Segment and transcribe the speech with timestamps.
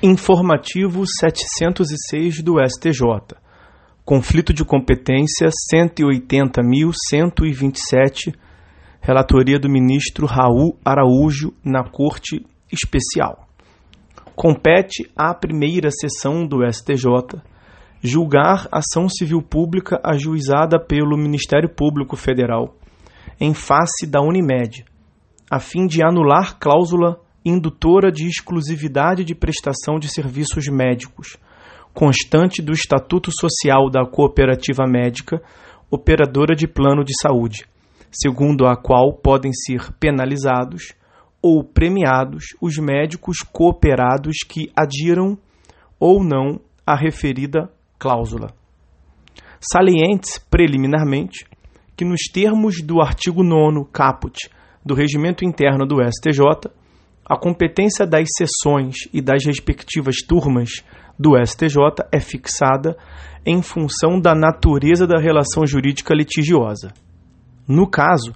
[0.00, 3.02] Informativo 706 do STJ.
[4.04, 8.32] Conflito de competência 180.127.
[9.00, 13.48] Relatoria do ministro Raul Araújo na Corte Especial.
[14.36, 17.42] Compete à primeira sessão do STJ
[18.00, 22.76] julgar ação civil pública ajuizada pelo Ministério Público Federal
[23.40, 24.84] em face da Unimed,
[25.50, 31.36] a fim de anular cláusula indutora de exclusividade de prestação de serviços médicos,
[31.94, 35.42] constante do Estatuto Social da Cooperativa Médica,
[35.90, 37.66] operadora de plano de saúde,
[38.10, 40.94] segundo a qual podem ser penalizados
[41.42, 45.38] ou premiados os médicos cooperados que adiram
[45.98, 48.52] ou não à referida cláusula.
[49.60, 51.46] Salientes preliminarmente
[51.96, 54.48] que, nos termos do artigo 9 caput
[54.84, 56.70] do Regimento Interno do STJ,
[57.28, 60.82] a competência das sessões e das respectivas turmas
[61.18, 61.76] do STJ
[62.10, 62.96] é fixada
[63.44, 66.92] em função da natureza da relação jurídica litigiosa.
[67.66, 68.32] No caso,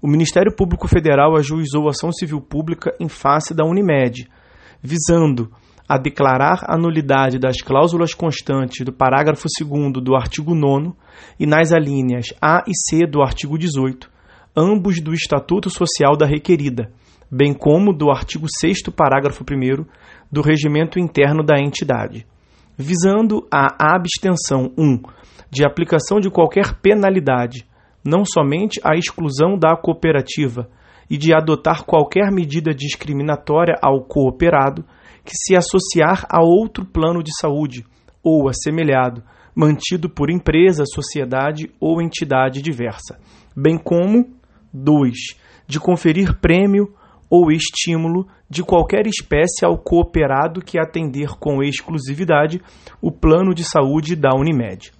[0.00, 4.26] o Ministério Público Federal ajuizou ação civil pública em face da Unimed,
[4.82, 5.50] visando
[5.86, 10.92] a declarar a nulidade das cláusulas constantes do parágrafo 2 do artigo 9
[11.38, 14.10] e nas alíneas A e C do artigo 18,
[14.56, 16.90] ambos do Estatuto Social da Requerida,
[17.30, 19.84] bem como do artigo 6 parágrafo 1
[20.30, 22.26] do regimento interno da entidade,
[22.76, 25.02] visando a abstenção 1
[25.50, 27.66] de aplicação de qualquer penalidade,
[28.04, 30.68] não somente a exclusão da cooperativa,
[31.10, 34.84] e de adotar qualquer medida discriminatória ao cooperado
[35.24, 37.84] que se associar a outro plano de saúde
[38.22, 39.22] ou assemelhado,
[39.54, 43.18] mantido por empresa, sociedade ou entidade diversa,
[43.56, 44.39] bem como
[44.72, 45.14] 2.
[45.66, 46.94] De conferir prêmio
[47.28, 52.60] ou estímulo de qualquer espécie ao cooperado que atender com exclusividade
[53.00, 54.92] o plano de saúde da Unimed.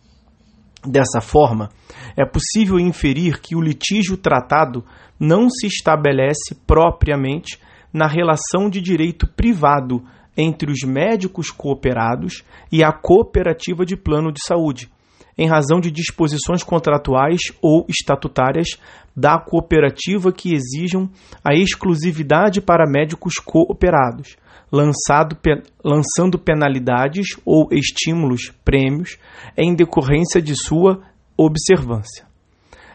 [0.87, 1.69] Dessa forma,
[2.17, 4.85] é possível inferir que o litígio tratado
[5.19, 7.59] não se estabelece propriamente
[7.93, 10.03] na relação de direito privado
[10.37, 14.91] entre os médicos cooperados e a cooperativa de plano de saúde,
[15.37, 18.79] em razão de disposições contratuais ou estatutárias
[19.17, 21.11] da cooperativa que exijam
[21.45, 24.37] a exclusividade para médicos cooperados,
[24.71, 25.37] lançado,
[25.85, 29.19] lançando penalidades ou estímulos, prêmios,
[29.57, 31.01] em decorrência de sua
[31.37, 32.25] observância.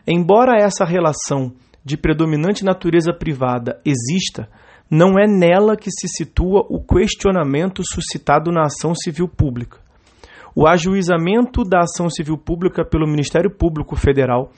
[0.07, 1.53] Embora essa relação
[1.83, 4.47] de predominante natureza privada exista,
[4.89, 9.84] não é nela que se situa o questionamento suscitado na ação civil pública.
[10.57, 14.51] O ajuizamento da ação civil pública pelo Ministério Público Federal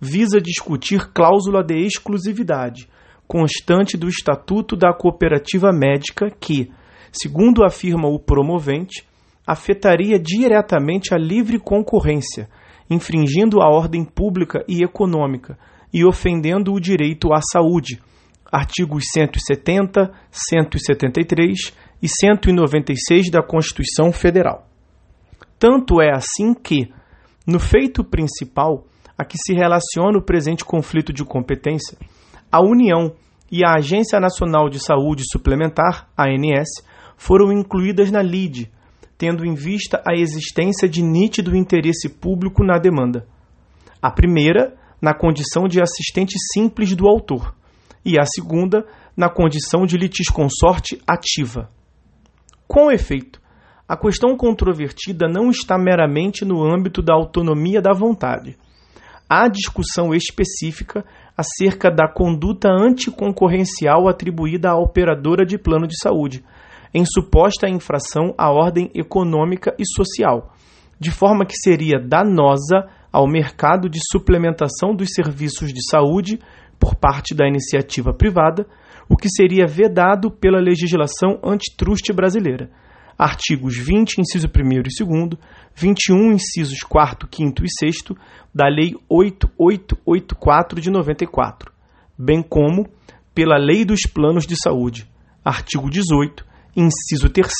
[0.00, 2.88] visa discutir cláusula de exclusividade
[3.26, 6.70] constante do Estatuto da Cooperativa Médica que,
[7.10, 9.04] segundo afirma o promovente,
[9.44, 12.48] afetaria diretamente a livre concorrência,
[12.88, 15.58] infringindo a ordem pública e econômica
[15.92, 18.00] e ofendendo o direito à saúde.
[18.52, 24.69] Artigos 170, 173 e 196 da Constituição Federal.
[25.60, 26.90] Tanto é assim que,
[27.46, 31.98] no feito principal, a que se relaciona o presente conflito de competência,
[32.50, 33.12] a União
[33.52, 36.82] e a Agência Nacional de Saúde Suplementar, ANS,
[37.14, 38.72] foram incluídas na LIDE,
[39.18, 43.28] tendo em vista a existência de nítido interesse público na demanda.
[44.00, 47.54] A primeira, na condição de assistente simples do autor,
[48.02, 51.70] e a segunda, na condição de litisconsorte ativa.
[52.66, 53.42] Com efeito,
[53.90, 58.56] a questão controvertida não está meramente no âmbito da autonomia da vontade.
[59.28, 61.04] Há discussão específica
[61.36, 66.44] acerca da conduta anticoncorrencial atribuída à operadora de plano de saúde,
[66.94, 70.54] em suposta infração à ordem econômica e social,
[71.00, 76.38] de forma que seria danosa ao mercado de suplementação dos serviços de saúde
[76.78, 78.68] por parte da iniciativa privada,
[79.08, 82.70] o que seria vedado pela legislação antitruste brasileira
[83.20, 85.38] artigos 20, inciso 1 e 2,
[85.74, 87.96] 21, incisos 4, 5 e 6
[88.54, 91.70] da Lei 8884 de 94,
[92.16, 92.88] bem como
[93.34, 95.06] pela Lei dos Planos de Saúde,
[95.44, 97.52] artigo 18, inciso 3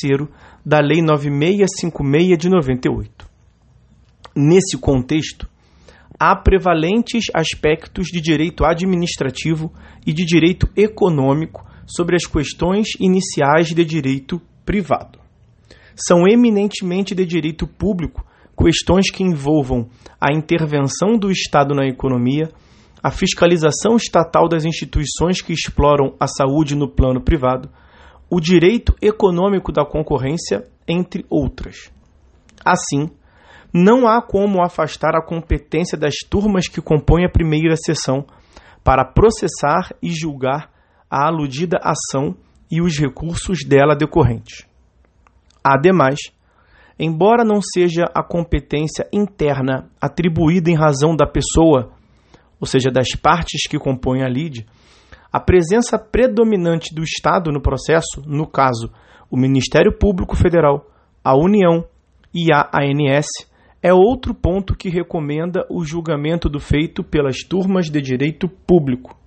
[0.64, 3.28] da Lei 9656 de 98.
[4.34, 5.46] Nesse contexto,
[6.18, 9.70] há prevalentes aspectos de direito administrativo
[10.06, 15.19] e de direito econômico sobre as questões iniciais de direito privado
[16.06, 18.24] são eminentemente de direito público
[18.56, 19.88] questões que envolvam
[20.20, 22.50] a intervenção do Estado na economia,
[23.02, 27.70] a fiscalização estatal das instituições que exploram a saúde no plano privado,
[28.28, 31.90] o direito econômico da concorrência, entre outras.
[32.64, 33.08] Assim,
[33.72, 38.26] não há como afastar a competência das turmas que compõem a primeira sessão
[38.84, 40.70] para processar e julgar
[41.10, 42.36] a aludida ação
[42.70, 44.69] e os recursos dela decorrentes.
[45.62, 46.18] Ademais,
[46.98, 51.92] embora não seja a competência interna atribuída em razão da pessoa,
[52.60, 54.66] ou seja, das partes que compõem a lide,
[55.32, 58.90] a presença predominante do Estado no processo, no caso,
[59.30, 60.86] o Ministério Público Federal,
[61.22, 61.84] a União
[62.34, 63.26] e a ANS,
[63.82, 69.19] é outro ponto que recomenda o julgamento do feito pelas turmas de direito público.